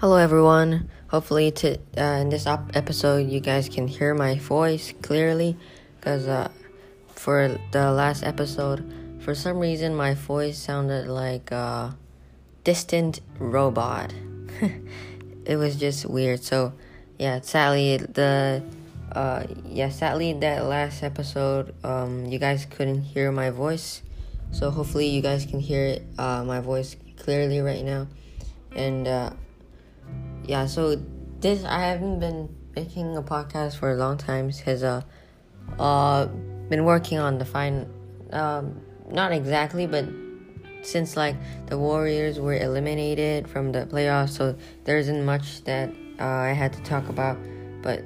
[0.00, 0.88] Hello, everyone.
[1.08, 5.58] Hopefully, to uh, in this op- episode, you guys can hear my voice clearly,
[5.96, 6.48] because uh,
[7.14, 8.80] for the last episode,
[9.20, 11.94] for some reason, my voice sounded like a
[12.64, 14.14] distant robot.
[15.44, 16.42] it was just weird.
[16.42, 16.72] So,
[17.18, 18.62] yeah, sadly, the
[19.12, 24.00] uh, yeah, sadly, that last episode, um, you guys couldn't hear my voice.
[24.50, 28.06] So hopefully, you guys can hear uh, my voice clearly right now,
[28.74, 29.36] and.
[30.50, 30.96] Yeah, so
[31.38, 35.02] this I haven't been making a podcast for a long time because uh
[35.78, 36.26] uh
[36.68, 37.86] been working on the fine
[38.32, 40.06] um not exactly but
[40.82, 41.36] since like
[41.66, 46.72] the Warriors were eliminated from the playoffs so there isn't much that uh, I had
[46.72, 47.38] to talk about.
[47.80, 48.02] But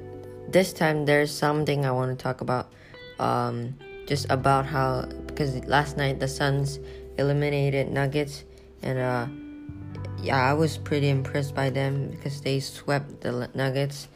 [0.47, 2.71] this time there's something I want to talk about
[3.17, 3.73] um
[4.05, 6.77] just about how because last night the Suns
[7.17, 8.43] eliminated Nuggets
[8.83, 9.25] and uh
[10.25, 14.07] yeah, I was pretty impressed by them because they swept the Nuggets,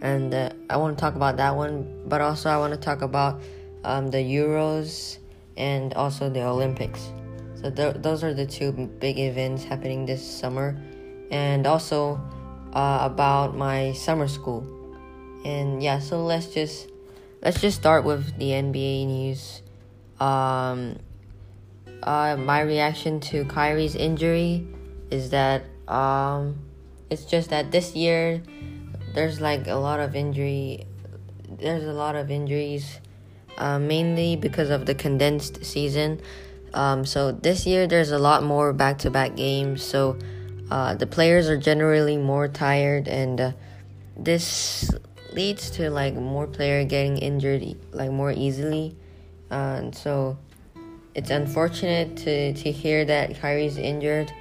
[0.00, 2.08] and uh, I want to talk about that one.
[2.08, 3.42] But also, I want to talk about
[3.84, 5.18] um, the Euros
[5.58, 7.12] and also the Olympics.
[7.60, 10.80] So th- those are the two big events happening this summer,
[11.30, 12.18] and also
[12.72, 14.64] uh, about my summer school.
[15.44, 16.88] And yeah, so let's just
[17.42, 19.60] let's just start with the NBA news.
[20.18, 20.96] Um,
[22.02, 24.66] uh, my reaction to Kyrie's injury
[25.10, 26.58] is that um,
[27.10, 28.42] it's just that this year
[29.14, 30.86] there's like a lot of injury.
[31.48, 33.00] There's a lot of injuries,
[33.56, 36.20] uh, mainly because of the condensed season.
[36.74, 39.82] Um, so this year there's a lot more back-to-back games.
[39.82, 40.18] So
[40.70, 43.52] uh, the players are generally more tired, and uh,
[44.16, 44.90] this
[45.32, 48.94] leads to like more player getting injured like more easily.
[49.50, 50.36] And so
[51.14, 54.32] it's unfortunate to to hear that Kyrie's injured.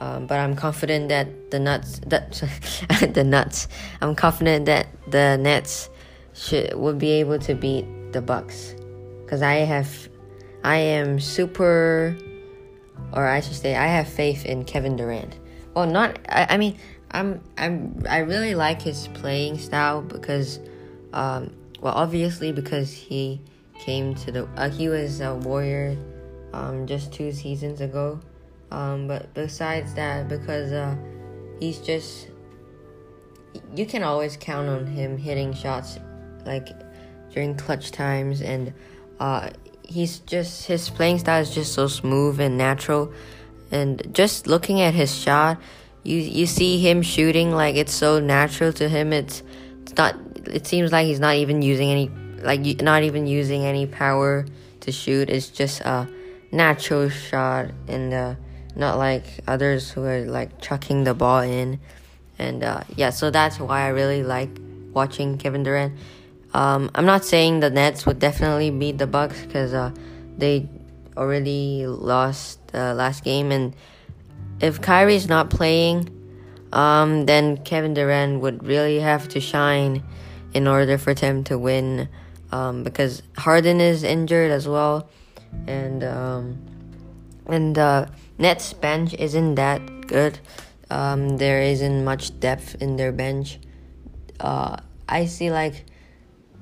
[0.00, 2.32] Um, but I'm confident that the nuts that
[3.14, 3.68] the nuts.
[4.00, 5.90] I'm confident that the Nets
[6.32, 8.74] should will be able to beat the Bucks,
[9.22, 10.08] because I have,
[10.64, 12.16] I am super,
[13.12, 15.38] or I should say I have faith in Kevin Durant.
[15.74, 16.78] Well, not I, I mean
[17.10, 20.60] I'm I'm I really like his playing style because,
[21.12, 21.52] um,
[21.82, 23.38] well obviously because he
[23.78, 25.98] came to the uh, he was a Warrior,
[26.54, 28.18] um, just two seasons ago
[28.70, 30.96] um, but besides that, because uh,
[31.58, 32.28] he's just,
[33.74, 35.98] you can always count on him hitting shots
[36.46, 36.68] like
[37.32, 38.72] during clutch times, and
[39.18, 39.50] uh,
[39.82, 43.12] he's just his playing style is just so smooth and natural.
[43.72, 45.60] And just looking at his shot,
[46.02, 49.12] you you see him shooting like it's so natural to him.
[49.12, 49.42] It's
[49.82, 50.16] it's not.
[50.46, 52.08] It seems like he's not even using any
[52.42, 54.46] like not even using any power
[54.80, 55.28] to shoot.
[55.28, 56.08] It's just a
[56.52, 58.14] natural shot and.
[58.14, 58.34] Uh,
[58.76, 61.80] not like others who are like chucking the ball in.
[62.38, 64.50] And uh, yeah, so that's why I really like
[64.92, 65.94] watching Kevin Durant.
[66.52, 69.92] Um, I'm not saying the Nets would definitely beat the Bucks because uh,
[70.36, 70.68] they
[71.16, 73.74] already lost the last game, and
[74.60, 76.08] if Kyrie's not playing,
[76.72, 80.02] um, then Kevin Durant would really have to shine
[80.52, 82.08] in order for them to win.
[82.52, 85.08] Um, because Harden is injured as well,
[85.68, 86.69] and um,
[87.50, 88.06] and uh,
[88.38, 90.38] Nets bench isn't that good.
[90.90, 93.58] Um, there isn't much depth in their bench.
[94.40, 94.76] Uh,
[95.08, 95.84] I see like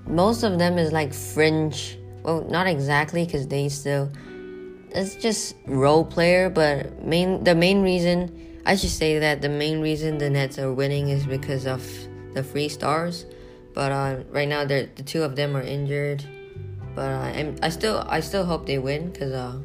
[0.06, 1.98] most of them is like fringe.
[2.22, 4.10] Well, not exactly because they still.
[4.91, 9.81] It's just role player, but main the main reason I should say that the main
[9.81, 11.82] reason the Nets are winning is because of
[12.34, 13.25] the free stars.
[13.72, 16.25] But uh, right now, the two of them are injured.
[16.94, 19.59] But uh, I still I still hope they win because uh,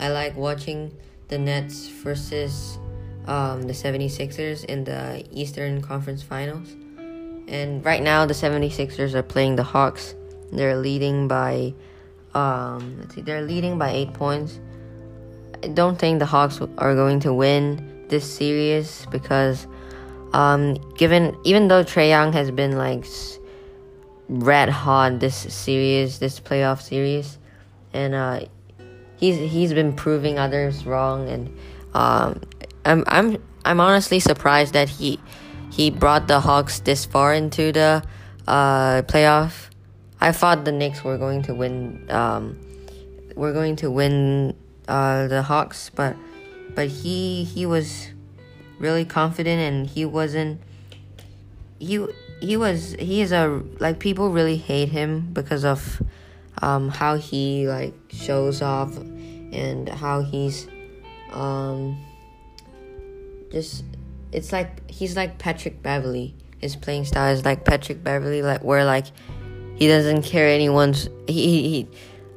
[0.00, 0.96] I like watching
[1.28, 2.78] the Nets versus
[3.26, 6.74] um, the 76ers in the Eastern Conference Finals.
[7.46, 10.14] And right now, the 76ers are playing the Hawks.
[10.52, 11.74] They're leading by,
[12.32, 14.58] um, let's see, they're leading by eight points.
[15.62, 19.66] I don't think the Hawks are going to win this series because,
[20.32, 23.04] um, given even though Trae Young has been like
[24.30, 27.38] red hot this series, this playoff series,
[27.92, 28.40] and uh,
[29.20, 31.54] he's he's been proving others wrong, and
[31.94, 32.40] um,
[32.84, 35.20] I'm I'm I'm honestly surprised that he
[35.70, 38.02] he brought the Hawks this far into the
[38.48, 39.68] uh, playoff.
[40.20, 42.10] I thought the Knicks were going to win.
[42.10, 42.58] Um,
[43.36, 44.56] we're going to win
[44.88, 46.16] uh, the Hawks, but
[46.74, 48.08] but he he was
[48.78, 50.60] really confident and he wasn't.
[51.78, 52.04] He
[52.40, 56.02] he was he is a like people really hate him because of
[56.58, 60.66] um, how he like shows off and how he's
[61.32, 61.98] um,
[63.50, 63.84] just
[64.32, 66.34] it's like he's like Patrick Beverley.
[66.58, 69.06] His playing style is like Patrick Beverley, like where like
[69.76, 71.88] he doesn't care anyone's he, he,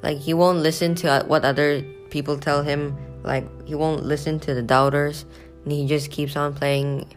[0.01, 2.95] like he won't listen to what other people tell him.
[3.23, 5.25] Like he won't listen to the doubters,
[5.63, 7.07] and he just keeps on playing,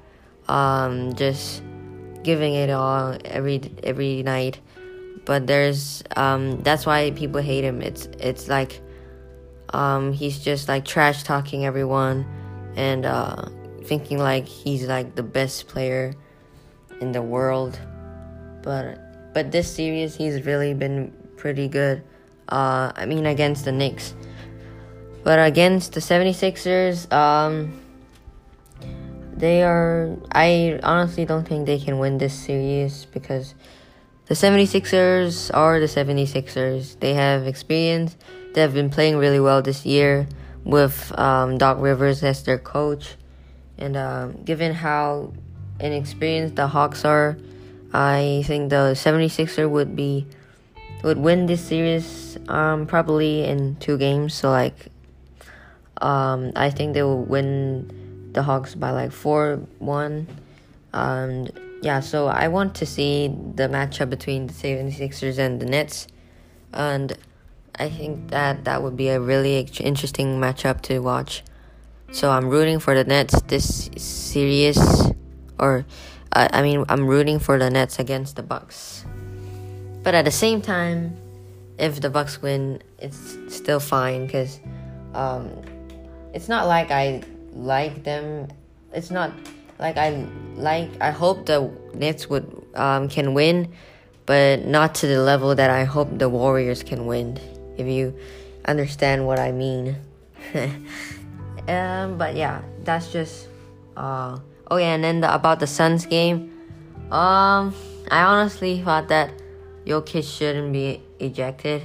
[0.48, 1.62] um, just
[2.22, 4.60] giving it all every every night.
[5.26, 7.82] But there's um, that's why people hate him.
[7.82, 8.80] It's it's like
[9.70, 12.24] um, he's just like trash talking everyone
[12.76, 13.46] and uh,
[13.84, 16.14] thinking like he's like the best player
[17.00, 17.78] in the world.
[18.62, 22.02] But but this series he's really been pretty good.
[22.48, 24.14] Uh, I mean against the Knicks.
[25.24, 27.80] But against the 76ers, um,
[29.36, 33.54] they are I honestly don't think they can win this series because
[34.26, 36.98] the 76ers are the 76ers.
[36.98, 38.16] They have experience.
[38.54, 40.26] They have been playing really well this year
[40.64, 43.14] with um, Doc Rivers as their coach.
[43.78, 45.32] And um, given how
[45.78, 47.38] inexperienced the Hawks are,
[47.92, 50.26] I think the 76er would be
[51.02, 54.34] would win this series um, probably in two games.
[54.34, 54.88] So like,
[56.00, 60.26] um, I think they will win the Hawks by like four one.
[60.92, 61.48] Um,
[61.82, 66.06] yeah, so I want to see the matchup between the 76ers and the Nets,
[66.72, 67.16] and
[67.78, 71.42] I think that that would be a really interesting matchup to watch.
[72.12, 74.78] So I'm rooting for the Nets this series,
[75.58, 75.84] or
[76.32, 79.04] uh, I mean, I'm rooting for the Nets against the Bucks.
[80.02, 81.16] But at the same time,
[81.78, 84.60] if the Bucks win, it's still fine because
[85.14, 85.50] um,
[86.32, 88.48] it's not like I like them.
[88.92, 89.32] It's not
[89.78, 90.26] like I
[90.56, 90.90] like.
[91.00, 93.72] I hope the Nets would um, can win,
[94.24, 97.38] but not to the level that I hope the Warriors can win
[97.76, 98.14] if you
[98.64, 99.96] understand what I mean.
[101.68, 103.48] um, but yeah, that's just.
[103.96, 104.38] Uh,
[104.70, 106.52] oh yeah, and then the, about the Suns game.
[107.10, 107.74] Um,
[108.10, 109.32] I honestly thought that
[109.84, 111.82] Jokic shouldn't be ejected.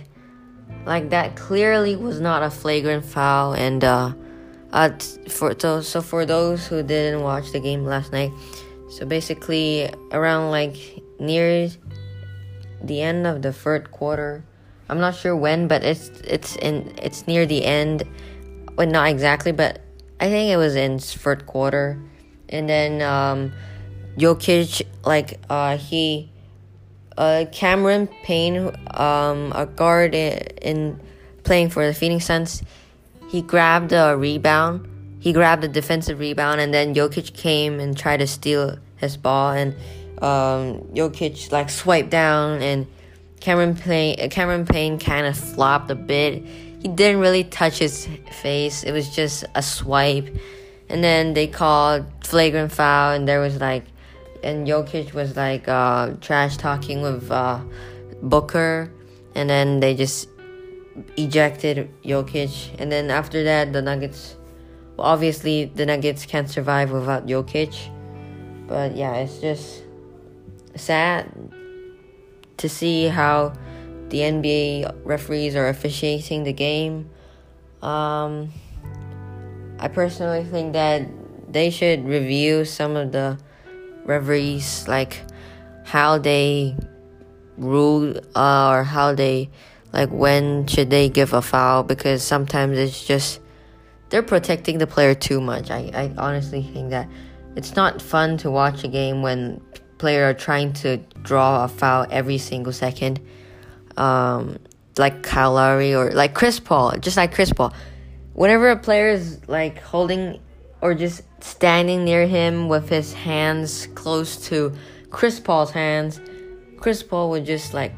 [0.86, 4.14] Like that clearly was not a flagrant foul, and uh,
[4.73, 4.89] uh,
[5.27, 8.31] for so, so for those who didn't watch the game last night,
[8.89, 10.75] so basically around like
[11.19, 11.69] near
[12.83, 14.44] the end of the third quarter,
[14.89, 18.03] I'm not sure when, but it's it's in it's near the end.
[18.75, 19.81] Well, not exactly, but
[20.19, 22.00] I think it was in third quarter.
[22.50, 23.53] And then um,
[24.18, 26.29] Jokic, like uh, he,
[27.18, 31.01] uh, Cameron Payne, um, a guard in, in
[31.44, 32.62] playing for the Phoenix Suns,
[33.31, 34.86] he grabbed a rebound.
[35.19, 39.51] He grabbed a defensive rebound, and then Jokic came and tried to steal his ball,
[39.51, 39.74] and
[40.22, 42.88] um, Jokic like swiped down and
[43.39, 46.44] Cameron Payne, Cameron Payne kind of flopped a bit.
[46.81, 48.07] He didn't really touch his
[48.42, 48.83] face.
[48.83, 50.28] It was just a swipe.
[50.89, 53.86] And then they called flagrant foul, and there was like,
[54.44, 57.62] and Jokic was like uh, trash talking with uh,
[58.22, 58.92] Booker,
[59.36, 60.28] and then they just
[61.18, 62.76] ejected Jokic.
[62.80, 64.36] And then after that, the Nuggets,
[64.98, 67.76] well, obviously the Nuggets can't survive without Jokic.
[68.68, 69.84] But yeah, it's just
[70.76, 71.30] sad
[72.58, 73.54] to see how
[74.10, 77.10] the NBA referees are officiating the game.
[77.81, 78.52] Um,
[79.80, 81.07] I personally think that
[81.52, 83.40] they should review some of the
[84.06, 85.21] referees, like
[85.83, 86.76] how they
[87.57, 89.50] rule uh, or how they
[89.94, 93.40] like when should they give a foul because sometimes it's just
[94.10, 95.71] they're protecting the player too much.
[95.71, 97.10] I, I honestly think that
[97.56, 99.62] it's not fun to watch a game when
[99.98, 103.19] player are trying to draw a foul every single second,
[103.98, 104.57] um,
[104.98, 107.74] like Kyle Lowry or like Chris Paul, just like Chris Paul.
[108.33, 110.40] Whenever a player is like holding
[110.81, 114.74] or just standing near him with his hands close to
[115.10, 116.19] Chris Paul's hands,
[116.78, 117.94] Chris Paul would just like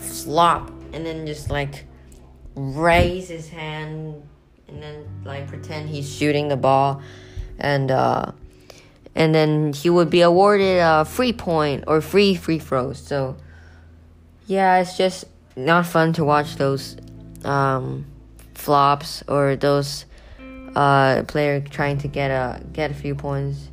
[0.00, 1.84] flop and then just like
[2.56, 4.22] raise his hand
[4.66, 7.00] and then like pretend he's shooting the ball
[7.58, 8.32] and uh
[9.16, 12.98] and then he would be awarded a free point or free free throws.
[12.98, 13.36] So
[14.46, 15.24] yeah, it's just
[15.56, 16.96] not fun to watch those
[17.44, 18.06] um,
[18.54, 20.04] flops or those
[20.76, 23.70] uh, player trying to get a get a few points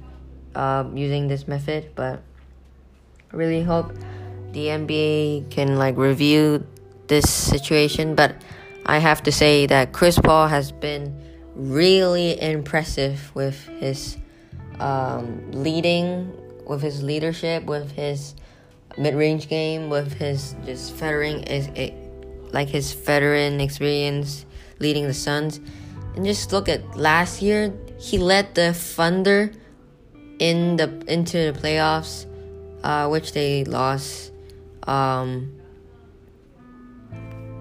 [0.56, 1.92] uh, using this method.
[1.94, 2.22] But
[3.32, 3.92] I really hope
[4.54, 6.66] the NBA can like review
[7.08, 8.16] this situation.
[8.16, 8.36] But
[8.86, 11.16] I have to say that Chris Paul has been
[11.56, 14.18] really impressive with his
[14.80, 16.32] um, leading,
[16.68, 18.36] with his leadership, with his
[18.98, 21.70] mid-range game, with his just veteran is
[22.52, 24.46] like his veteran experience
[24.80, 25.60] leading the Suns.
[26.16, 29.52] And just look at last year, he led the Thunder
[30.40, 32.26] in the into the playoffs,
[32.84, 34.32] uh, which they lost.
[34.86, 35.56] Um,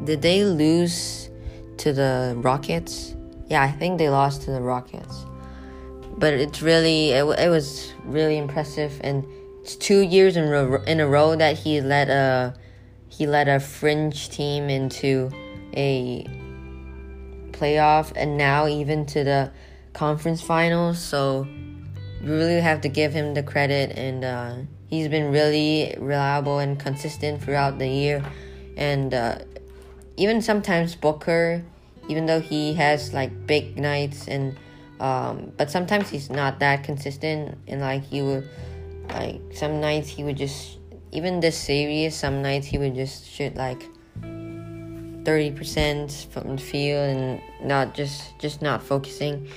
[0.05, 1.31] did they lose
[1.79, 3.15] to the Rockets?
[3.49, 5.25] Yeah, I think they lost to the Rockets.
[6.19, 9.25] But it's really it, it was really impressive, and
[9.63, 12.55] it's two years in a, in a row that he led a
[13.09, 15.31] he led a fringe team into
[15.75, 16.27] a
[17.53, 19.51] playoff, and now even to the
[19.93, 20.99] conference finals.
[20.99, 21.47] So
[22.23, 24.55] you really have to give him the credit, and uh,
[24.87, 28.25] he's been really reliable and consistent throughout the year.
[28.77, 29.39] And uh,
[30.17, 31.63] even sometimes Booker,
[32.09, 34.57] even though he has like big nights and
[35.01, 38.49] um, but sometimes he's not that consistent and like he would
[39.09, 40.79] like some nights he would just
[41.11, 43.83] even this series some nights he would just shoot like
[45.25, 49.49] 30% from the field and not just just not focusing.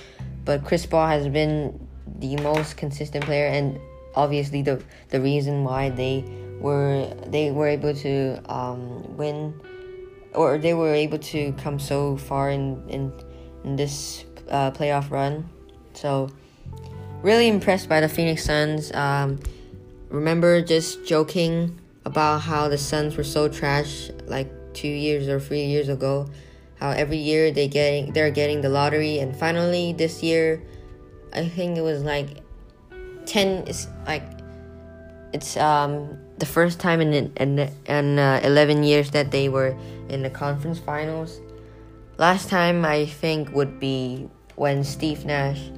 [0.44, 3.78] But Chris Paul has been the most consistent player and
[4.14, 6.24] obviously the the reason why they
[6.60, 9.54] were they were able to um, win
[10.36, 13.12] or they were able to come so far in in,
[13.64, 15.48] in this uh, playoff run.
[15.94, 16.28] So
[17.22, 18.92] really impressed by the Phoenix Suns.
[18.92, 19.40] Um,
[20.10, 25.64] remember just joking about how the Suns were so trash like two years or three
[25.64, 26.28] years ago.
[26.78, 30.62] How every year they getting they're getting the lottery, and finally this year,
[31.32, 32.44] I think it was like
[33.24, 33.64] ten.
[33.66, 34.22] It's like
[35.32, 39.76] it's um the first time in in, in uh, 11 years that they were
[40.08, 41.40] in the conference finals.
[42.18, 45.70] Last time I think would be when Steve Nash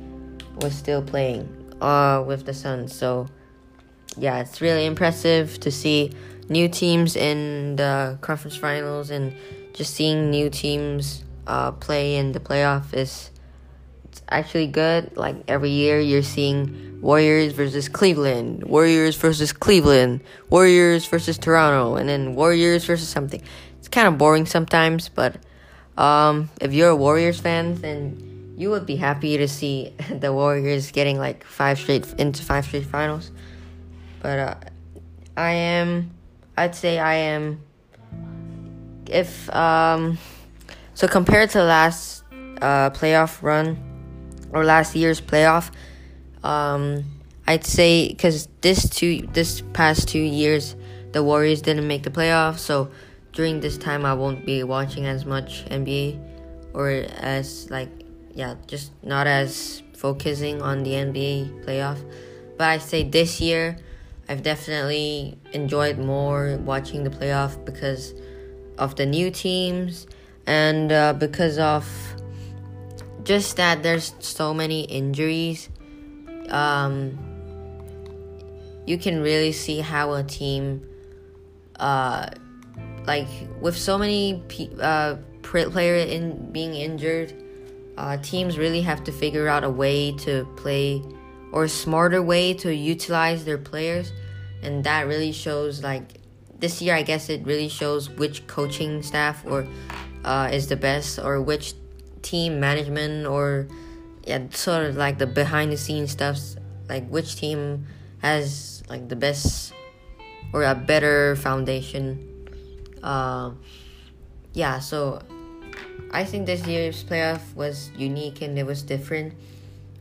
[0.60, 1.48] was still playing
[1.80, 2.94] uh, with the Suns.
[2.94, 3.26] So
[4.16, 6.12] yeah, it's really impressive to see
[6.48, 9.34] new teams in the conference finals and
[9.74, 13.30] just seeing new teams uh, play in the playoff is
[14.30, 15.16] actually good.
[15.16, 22.08] Like every year, you're seeing Warriors versus Cleveland, Warriors versus Cleveland, Warriors versus Toronto, and
[22.08, 23.42] then Warriors versus something.
[23.78, 25.37] It's kind of boring sometimes, but
[25.97, 30.90] um, if you're a Warriors fan, then you would be happy to see the Warriors
[30.90, 33.30] getting like five straight into five straight finals.
[34.20, 34.54] But uh,
[35.37, 36.11] I am,
[36.56, 37.62] I'd say I am.
[39.06, 40.18] If um,
[40.94, 42.25] so compared to last
[42.61, 43.88] uh, playoff run
[44.52, 45.70] or last year's playoff,
[46.42, 47.04] um,
[47.46, 50.76] I'd say because this two this past two years
[51.12, 52.90] the Warriors didn't make the playoffs, so
[53.32, 56.20] during this time I won't be watching as much NBA
[56.74, 57.88] or as like
[58.34, 61.98] yeah just not as focusing on the NBA playoff.
[62.56, 63.78] But I say this year
[64.28, 68.12] I've definitely enjoyed more watching the playoff because
[68.76, 70.06] of the new teams
[70.46, 71.86] and uh, because of
[73.28, 75.68] just that there's so many injuries
[76.49, 77.18] um,
[78.87, 80.82] you can really see how a team
[81.78, 82.26] uh,
[83.06, 83.28] like
[83.61, 87.35] with so many pe- uh, player in being injured
[87.99, 91.02] uh, teams really have to figure out a way to play
[91.52, 94.12] or a smarter way to utilize their players.
[94.62, 96.18] And that really shows like
[96.58, 99.66] this year i guess it really shows which coaching staff or
[100.25, 101.75] uh, is the best or which
[102.22, 103.68] team management or
[104.25, 106.38] yeah, sort of like the behind the scenes stuff,
[106.88, 107.87] like which team
[108.18, 109.72] has like the best
[110.52, 112.25] or a better foundation.
[113.02, 113.52] Uh,
[114.52, 115.22] yeah, so
[116.10, 119.34] I think this year's playoff was unique and it was different,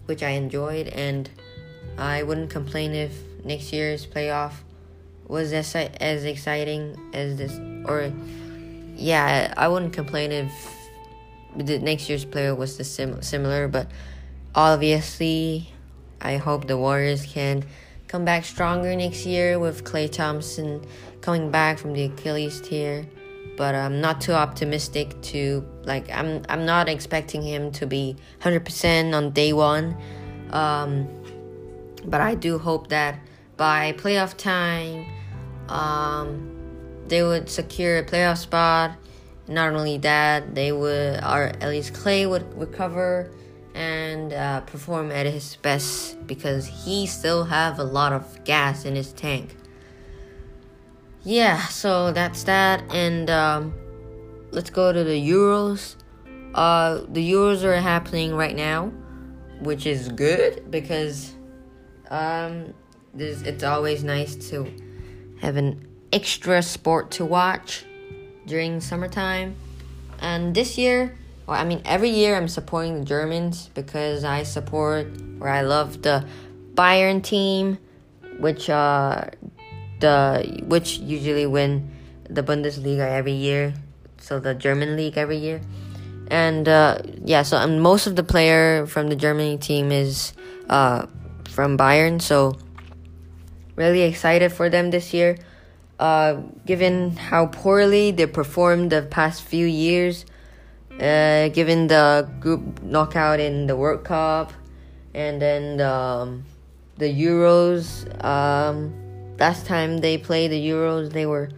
[0.05, 1.29] which I enjoyed, and
[1.97, 4.53] I wouldn't complain if next year's playoff
[5.27, 8.11] was as as exciting as this, or
[8.95, 10.51] yeah, I wouldn't complain if
[11.57, 13.89] the next year's player was the sim- similar, but
[14.53, 15.69] obviously,
[16.21, 17.63] I hope the Warriors can
[18.07, 20.85] come back stronger next year with Klay Thompson
[21.21, 23.05] coming back from the Achilles tear.
[23.57, 29.15] But I'm not too optimistic to like I'm I'm not expecting him to be 100%
[29.15, 29.97] on day one.
[30.51, 31.07] Um,
[32.05, 33.19] but I do hope that
[33.57, 35.07] by playoff time,
[35.69, 36.53] um,
[37.07, 38.91] they would secure a playoff spot
[39.47, 43.31] not only that, they would, or at least Klay would recover
[43.73, 48.95] and uh, perform at his best because he still have a lot of gas in
[48.95, 49.55] his tank.
[51.23, 53.73] Yeah, so that's that, and um,
[54.51, 55.95] let's go to the Euros.
[56.55, 58.91] Uh, the Euros are happening right now,
[59.59, 61.35] which is good because
[62.09, 62.73] um,
[63.17, 64.71] it's always nice to
[65.41, 67.85] have an extra sport to watch
[68.47, 69.55] during summertime.
[70.19, 75.07] And this year, well, I mean, every year I'm supporting the Germans because I support
[75.39, 76.25] or I love the
[76.73, 77.77] Bayern team,
[78.39, 79.25] which uh,
[79.99, 81.91] the which usually win
[82.29, 83.73] the Bundesliga every year,
[84.19, 85.61] so the German league every year.
[86.29, 90.33] And uh, yeah, so um, most of the player from the Germany team is
[90.69, 91.07] uh,
[91.49, 92.57] from Bayern, so
[93.75, 95.37] really excited for them this year.
[95.99, 100.25] Uh, given how poorly they performed the past few years,
[100.99, 104.53] uh, given the group knockout in the World Cup,
[105.15, 106.45] and then the, um,
[106.97, 108.05] the Euros.
[108.23, 108.93] Um,
[109.39, 111.49] last time they played the Euros, they were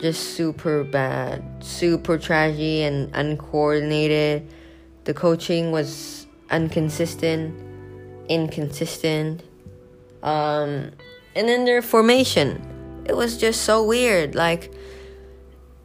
[0.00, 4.48] just super bad, super trashy and uncoordinated.
[5.04, 7.54] The coaching was inconsistent,
[8.28, 9.42] inconsistent.
[10.22, 10.90] Um,
[11.34, 12.60] and then their formation,
[13.08, 14.34] it was just so weird.
[14.34, 14.72] Like,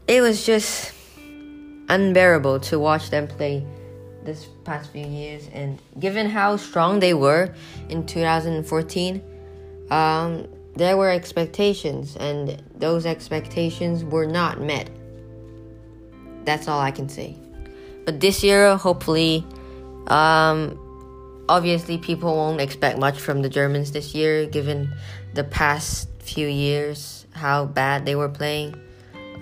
[0.08, 0.94] it was just
[1.90, 3.66] unbearable to watch them play
[4.24, 5.50] this past few years.
[5.54, 7.54] And given how strong they were
[7.90, 9.22] in 2014,
[9.90, 14.90] um, there were expectations, and those expectations were not met.
[16.46, 17.38] That's all I can say.
[18.06, 19.46] But this year, hopefully,
[20.08, 20.80] um,
[21.48, 24.92] obviously, people won't expect much from the Germans this year, given
[25.36, 28.80] the past few years how bad they were playing.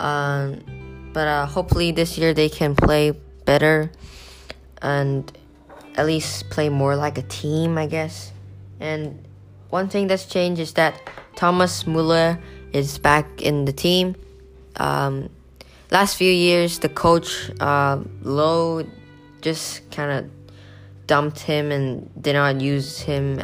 [0.00, 3.12] Um, but uh, hopefully, this year they can play
[3.44, 3.90] better
[4.80, 5.30] and
[5.96, 8.32] at least play more like a team, I guess.
[8.80, 9.22] And
[9.70, 11.00] one thing that's changed is that
[11.36, 12.38] Thomas Muller
[12.72, 14.16] is back in the team.
[14.76, 15.28] Um,
[15.90, 18.84] last few years, the coach uh, Low
[19.42, 20.30] just kind of
[21.06, 23.40] dumped him and did not use him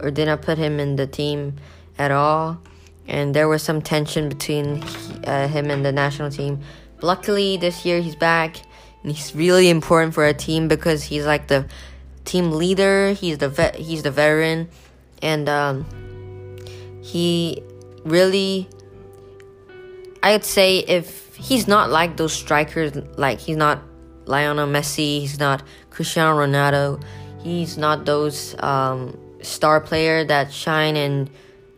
[0.00, 1.56] or did not put him in the team
[1.98, 2.60] at all.
[3.06, 4.82] And there was some tension between
[5.24, 6.60] uh, him and the national team.
[7.02, 8.56] Luckily, this year he's back,
[9.02, 11.66] and he's really important for a team because he's like the
[12.24, 13.12] team leader.
[13.12, 13.74] He's the vet.
[13.74, 14.68] He's the veteran,
[15.22, 15.86] and um,
[17.02, 17.62] he
[18.04, 18.68] really
[20.22, 23.82] I would say if he's not like those strikers like he's not
[24.26, 27.02] Lionel Messi, he's not Cristiano Ronaldo,
[27.42, 31.30] he's not those um, star player that shine and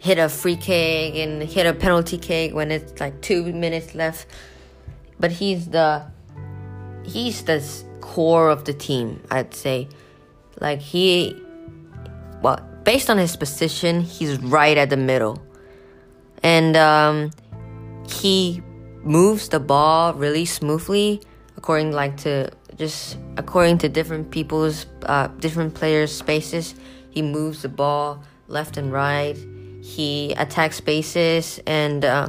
[0.02, 4.26] hit a free kick and hit a penalty kick when it's like two minutes left.
[5.20, 6.04] But he's the
[7.04, 7.62] he's the
[8.00, 9.88] core of the team, I'd say.
[10.60, 11.40] Like he
[12.42, 15.40] well, based on his position, he's right at the middle.
[16.42, 17.30] And um,
[18.10, 18.60] he
[19.04, 21.20] moves the ball really smoothly
[21.56, 26.76] according like to just according to different people's uh, different players spaces
[27.10, 29.36] he moves the ball left and right
[29.82, 32.28] he attacks spaces and uh,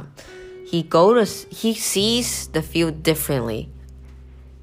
[0.66, 3.70] he goes he sees the field differently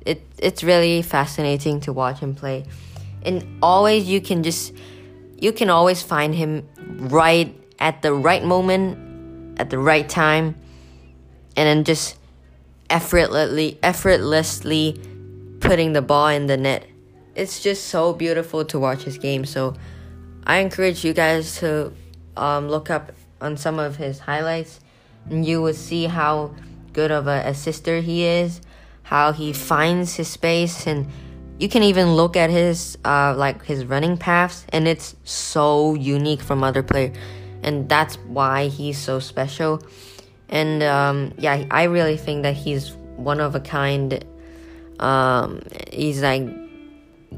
[0.06, 2.65] it it's really fascinating to watch him play
[3.23, 4.73] and always you can just
[5.41, 10.56] you can always find him right at the right moment, at the right time,
[11.58, 12.17] and then just
[12.89, 15.01] effortlessly, effortlessly
[15.60, 16.86] putting the ball in the net.
[17.36, 19.45] It's just so beautiful to watch his game.
[19.45, 19.75] So
[20.45, 21.91] I encourage you guys to
[22.38, 24.80] um, look up on some of his highlights,
[25.30, 26.54] and you will see how
[26.94, 28.62] good of a assister he is,
[29.04, 31.08] how he finds his space and
[31.60, 36.41] you can even look at his uh, like his running paths and it's so unique
[36.41, 37.15] from other players
[37.62, 39.82] and that's why he's so special.
[40.50, 44.26] And um, yeah i really think that he's one of a kind
[45.00, 46.44] um, he's like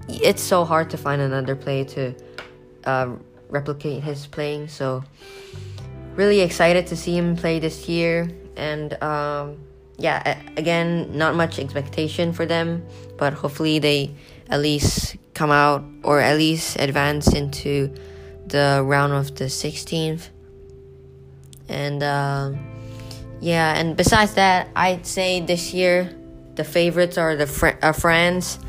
[0.10, 2.16] it's so hard to find another player to
[2.86, 3.16] uh,
[3.54, 5.04] replicate his playing so
[6.16, 9.58] really excited to see him play this year and um,
[9.98, 12.86] yeah, again, not much expectation for them,
[13.18, 14.14] but hopefully they
[14.50, 17.94] at least come out or at least advance into
[18.48, 20.30] the round of the 16th.
[21.70, 22.52] And uh,
[23.40, 26.14] yeah, and besides that, I'd say this year
[26.56, 28.60] the favorites are the Fr- uh, France,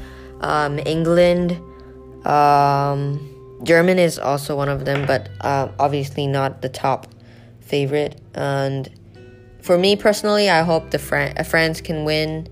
[0.40, 1.53] um, England,
[2.25, 3.34] um,
[3.64, 7.07] German is also one of them, but uh, obviously not the top
[7.61, 8.20] favorite.
[8.35, 8.88] And
[9.62, 12.48] for me personally, I hope the Fran- uh, France can win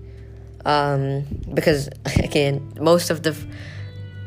[0.65, 3.35] um, because again, most of the,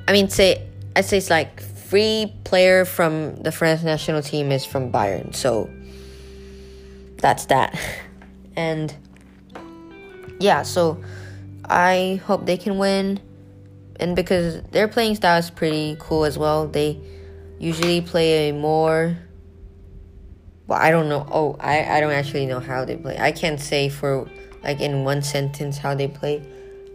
[0.08, 4.64] I mean, say I say it's like free player from the France national team is
[4.64, 5.70] from Bayern, so
[7.18, 7.78] that's that,
[8.56, 8.94] and
[10.38, 11.02] yeah, so
[11.64, 13.20] I hope they can win,
[14.00, 17.00] and because their playing style is pretty cool as well, they
[17.58, 19.16] usually play a more
[20.66, 21.24] well, I don't know.
[21.30, 23.16] Oh, I, I don't actually know how they play.
[23.16, 24.28] I can't say for
[24.64, 26.42] like in one sentence how they play,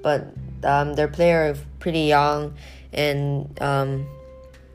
[0.04, 0.28] but
[0.64, 2.54] um, their player are pretty young
[2.92, 4.06] and um,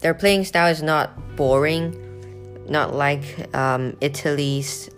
[0.01, 2.03] their playing style is not boring
[2.69, 4.91] not like um, Italy's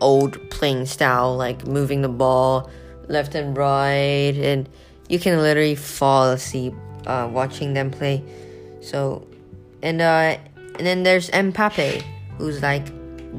[0.00, 2.70] old playing style, like moving the ball
[3.08, 4.68] left and right, and
[5.08, 6.74] you can literally fall asleep
[7.06, 8.22] uh, watching them play.
[8.80, 9.26] So,
[9.82, 10.38] and uh,
[10.76, 12.02] and then there's Mbappe,
[12.38, 12.86] who's like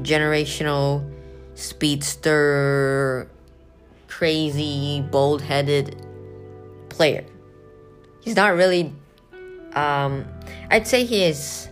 [0.02, 1.08] generational
[1.54, 3.30] speedster,
[4.08, 5.96] crazy, bold-headed
[6.88, 7.24] player.
[8.20, 8.92] He's not really.
[9.74, 10.24] Um,
[10.70, 11.68] I'd say he is.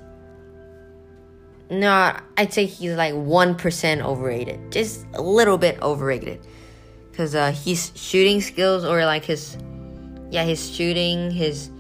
[1.71, 6.47] No, I'd say he's like one percent overrated, just a little bit overrated,
[7.11, 9.57] because uh, his shooting skills or like his,
[10.31, 11.71] yeah, his shooting, his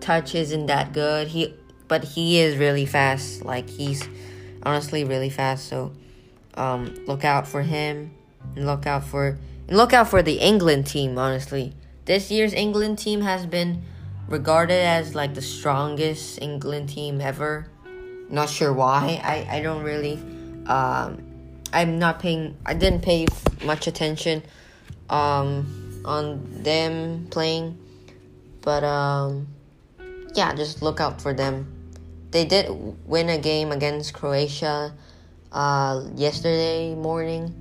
[0.00, 1.28] touch isn't that good.
[1.28, 1.54] He,
[1.88, 3.44] but he is really fast.
[3.44, 4.06] Like he's
[4.62, 5.68] honestly really fast.
[5.68, 5.92] So,
[6.54, 8.12] um, look out for him,
[8.56, 11.18] and look out for and look out for the England team.
[11.18, 13.82] Honestly, this year's England team has been
[14.28, 17.68] regarded as like the strongest England team ever
[18.30, 19.20] not sure why.
[19.22, 20.14] I, I don't really.
[20.66, 21.24] Um,
[21.72, 22.56] I'm not paying.
[22.64, 23.26] I didn't pay
[23.64, 24.42] much attention
[25.10, 27.78] um, on them playing,
[28.68, 29.48] but um,
[30.34, 31.72] yeah, just look out for them.
[32.32, 32.68] They did
[33.08, 34.92] win a game against Croatia
[35.50, 37.56] uh, yesterday morning,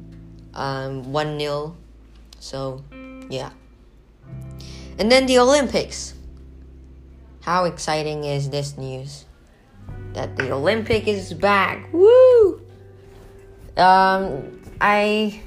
[0.54, 1.78] um, one 0
[2.44, 2.84] So
[3.30, 3.52] yeah,
[5.00, 6.14] and then the Olympics.
[7.40, 9.24] How exciting is this news?
[10.18, 11.94] that the Olympic is back.
[11.94, 12.60] Woo!
[13.78, 15.40] Um, I,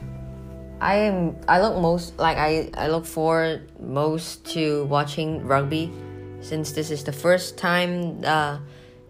[0.80, 1.36] I am.
[1.46, 2.70] I look most like I.
[2.74, 5.92] I look forward most to watching rugby,
[6.40, 8.24] since this is the first time.
[8.24, 8.58] Uh,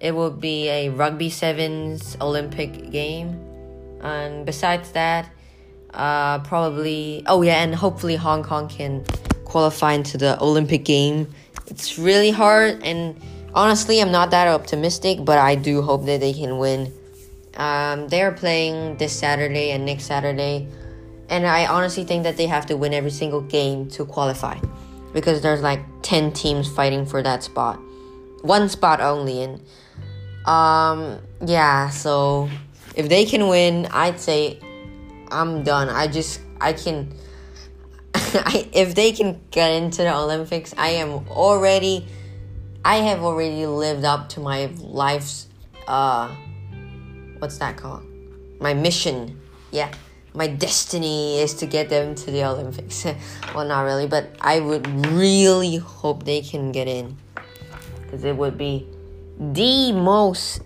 [0.01, 3.39] it will be a rugby sevens Olympic game,
[4.03, 5.31] and besides that,
[5.95, 7.23] uh, probably.
[7.27, 9.05] Oh yeah, and hopefully Hong Kong can
[9.45, 11.29] qualify into the Olympic game.
[11.67, 13.21] It's really hard and
[13.55, 16.93] honestly, I'm not that optimistic, but I do hope that they can win.
[17.57, 20.69] Um, they're playing this Saturday and next Saturday,
[21.31, 24.59] and I honestly think that they have to win every single game to qualify
[25.13, 27.81] because there's like 10 teams fighting for that spot.
[28.43, 29.61] One spot only, and
[30.47, 32.51] um, yeah, so
[32.97, 34.59] if they can win, I'd say
[35.31, 35.89] I'm done.
[35.89, 37.15] I just, I can.
[38.15, 42.07] I, if they can get into the Olympics, I am already
[42.85, 45.49] I have already lived up to my life's
[45.87, 46.35] uh
[47.39, 48.05] what's that called?
[48.59, 49.39] My mission.
[49.71, 49.93] Yeah.
[50.33, 53.05] My destiny is to get them to the Olympics.
[53.55, 57.17] well, not really, but I would really hope they can get in.
[58.03, 58.87] Because it would be
[59.39, 60.63] the most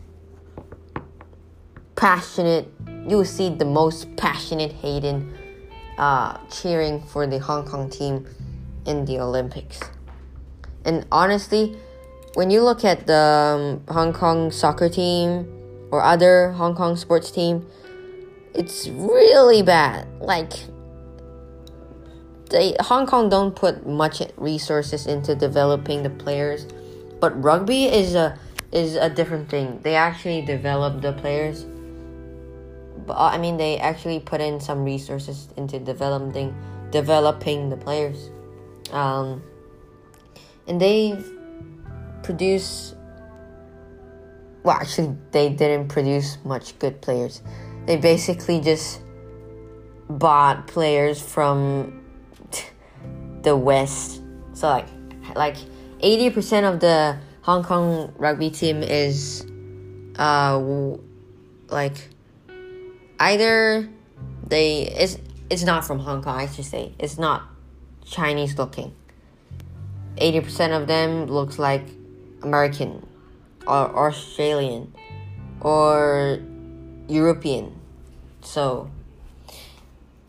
[1.96, 2.68] passionate,
[3.09, 5.33] you will see the most passionate Hayden
[5.96, 8.27] uh, cheering for the Hong Kong team
[8.85, 9.81] in the Olympics.
[10.85, 11.77] And honestly,
[12.35, 15.48] when you look at the um, Hong Kong soccer team
[15.90, 17.66] or other Hong Kong sports team,
[18.54, 20.06] it's really bad.
[20.20, 20.52] Like
[22.50, 26.66] they Hong Kong don't put much resources into developing the players,
[27.20, 28.38] but rugby is a
[28.72, 29.80] is a different thing.
[29.82, 31.66] They actually develop the players.
[33.06, 36.54] But I mean, they actually put in some resources into developing
[36.90, 38.30] developing the players.
[38.92, 39.42] Um,
[40.66, 41.28] and they've
[42.22, 42.94] produce.
[44.62, 47.42] Well, actually, they didn't produce much good players.
[47.86, 49.00] They basically just
[50.08, 52.02] bought players from
[53.42, 54.22] the West.
[54.54, 54.86] So like,
[55.34, 55.56] like
[56.00, 59.46] eighty percent of the Hong Kong rugby team is,
[60.18, 60.58] uh,
[61.68, 62.08] like,
[63.20, 63.88] either
[64.46, 65.18] they it's
[65.50, 66.38] it's not from Hong Kong.
[66.38, 67.42] I should say it's not
[68.04, 68.94] Chinese looking.
[70.16, 71.84] Eighty percent of them looks like
[72.42, 73.06] American
[73.66, 74.94] or Australian
[75.60, 76.38] or
[77.08, 77.78] European.
[78.42, 78.90] So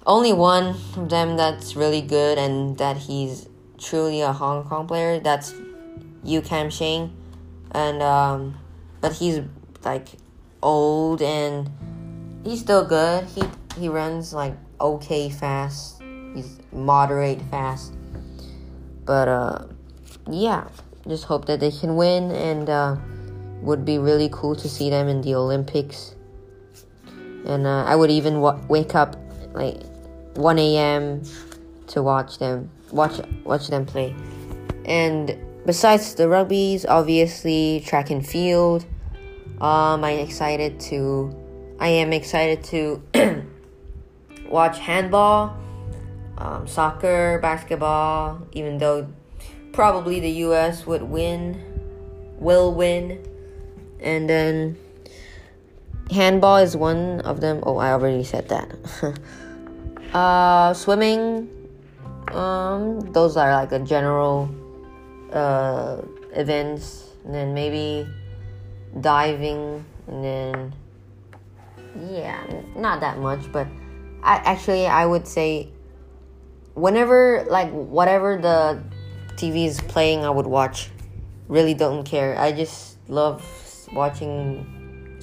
[0.05, 5.19] only one of them that's really good and that he's truly a Hong Kong player.
[5.19, 5.53] That's
[6.23, 7.15] Yiu Kam Shing,
[7.71, 8.57] and um,
[9.01, 9.41] but he's
[9.83, 10.07] like
[10.61, 11.69] old and
[12.43, 13.25] he's still good.
[13.25, 13.43] He
[13.79, 16.01] he runs like okay fast.
[16.33, 17.93] He's moderate fast,
[19.05, 19.65] but uh,
[20.29, 20.67] yeah
[21.07, 22.95] just hope that they can win and uh,
[23.61, 26.14] would be really cool to see them in the Olympics.
[27.45, 29.15] And uh, I would even wake up
[29.53, 29.81] like
[30.35, 31.21] 1 a.m.
[31.87, 34.15] to watch them watch watch them play.
[34.85, 38.85] And besides the rugby's, obviously track and field.
[39.61, 41.33] Um, I'm excited to.
[41.79, 43.01] I am excited to
[44.49, 45.57] watch handball,
[46.37, 48.47] um, soccer, basketball.
[48.53, 49.07] Even though
[49.71, 51.61] probably the US would win,
[52.39, 53.23] will win.
[53.99, 54.77] And then
[56.11, 57.61] handball is one of them.
[57.63, 59.19] Oh, I already said that.
[60.13, 61.49] uh, swimming.
[62.31, 64.49] Um, those are like a general
[65.31, 66.01] uh,
[66.33, 68.07] events, and then maybe
[68.99, 70.73] diving, and then
[72.09, 72.43] yeah,
[72.75, 73.67] not that much, but
[74.23, 75.69] I actually I would say
[76.73, 78.83] whenever like whatever the
[79.35, 80.89] TV is playing, I would watch.
[81.47, 82.37] Really don't care.
[82.39, 83.45] I just love
[83.93, 84.65] watching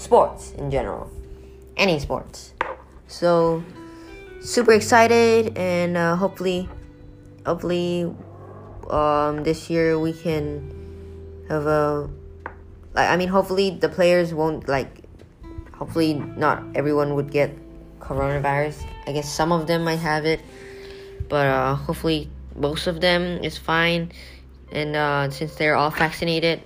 [0.02, 1.10] sports in general,
[1.76, 2.52] any sports.
[3.06, 3.62] So
[4.40, 6.68] super excited, and uh, hopefully,
[7.46, 8.12] hopefully,
[8.90, 12.10] um, this year we can have a.
[12.94, 15.04] Like, I mean, hopefully the players won't like.
[15.72, 17.54] Hopefully, not everyone would get
[18.00, 18.84] coronavirus.
[19.06, 20.40] I guess some of them might have it,
[21.28, 24.12] but uh, hopefully most of them is fine.
[24.72, 26.62] And uh, since they're all vaccinated,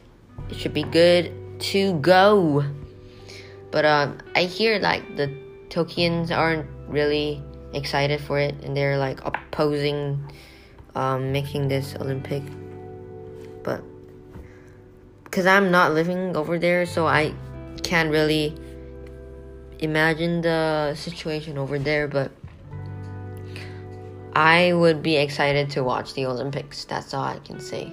[0.49, 1.33] it should be good
[1.75, 2.65] to go.
[3.71, 5.29] But uh, I hear like the
[5.69, 10.21] Tokians aren't really excited for it, and they're like opposing
[10.95, 12.43] um, making this Olympic.
[13.63, 13.83] But
[15.25, 17.35] because I'm not living over there, so I
[17.83, 18.55] can't really
[19.79, 22.09] imagine the situation over there.
[22.09, 22.31] But
[24.35, 26.85] I would be excited to watch the Olympics.
[26.85, 27.93] That's all I can say.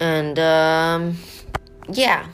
[0.00, 1.16] And um,
[1.90, 2.28] yeah,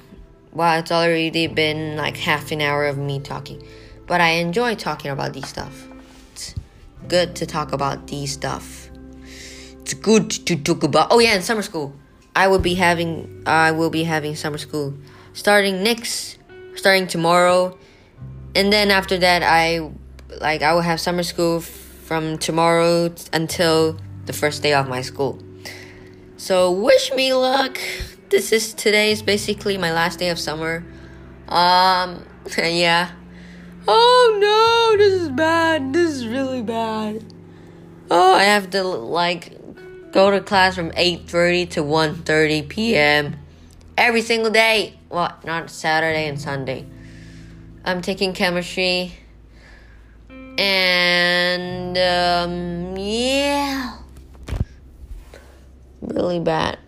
[0.54, 3.66] well, it's already been like half an hour of me talking,
[4.06, 5.88] but I enjoy talking about these stuff.
[6.32, 6.54] It's
[7.08, 8.88] good to talk about these stuff.
[9.80, 11.08] It's good to talk about.
[11.10, 11.92] Oh yeah, in summer school,
[12.36, 14.94] I will be having I will be having summer school
[15.32, 16.38] starting next,
[16.76, 17.76] starting tomorrow,
[18.54, 19.90] and then after that I
[20.40, 25.42] like I will have summer school from tomorrow until the first day of my school.
[26.36, 27.76] So wish me luck.
[28.34, 30.84] This is today is basically my last day of summer.
[31.48, 32.26] Um
[32.58, 33.12] yeah.
[33.86, 35.92] Oh no, this is bad.
[35.92, 37.22] This is really bad.
[38.10, 39.56] Oh, I have to like
[40.10, 43.36] go to class from 8:30 to 1:30 p.m.
[43.96, 44.98] every single day.
[45.10, 46.86] Well, not Saturday and Sunday.
[47.84, 49.12] I'm taking chemistry
[50.58, 53.98] and um, yeah,
[56.00, 56.80] really bad.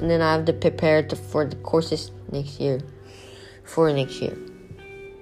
[0.00, 2.80] And then I have to prepare to, for the courses next year,
[3.64, 4.36] for next year.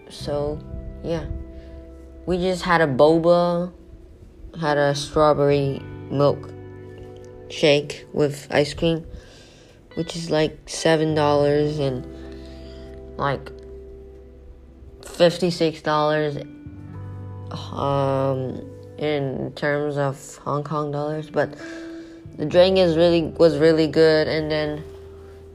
[0.08, 0.60] So
[1.02, 1.24] yeah,
[2.26, 3.72] we just had a boba,
[4.60, 6.52] had a strawberry milk
[7.50, 9.04] shake with ice cream,
[9.94, 12.06] which is like seven dollars and
[13.16, 13.50] like
[15.04, 16.36] fifty six dollars
[17.72, 18.62] um,
[18.98, 21.54] in terms of Hong Kong dollars, but
[22.38, 24.84] the drink is really was really good, and then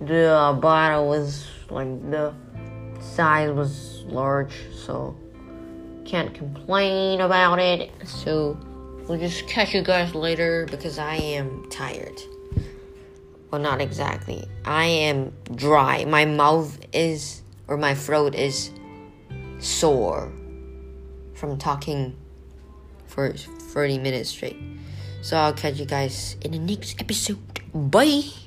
[0.01, 2.33] the uh, bottle was like the
[2.99, 5.15] size was large, so
[6.05, 7.89] can't complain about it.
[8.05, 8.57] So
[9.07, 12.21] we'll just catch you guys later because I am tired.
[13.49, 14.45] Well, not exactly.
[14.65, 16.05] I am dry.
[16.05, 18.71] My mouth is, or my throat is
[19.59, 20.31] sore
[21.35, 22.17] from talking
[23.05, 24.57] for 30 minutes straight.
[25.23, 27.39] So I'll catch you guys in the next episode.
[27.73, 28.42] Bye.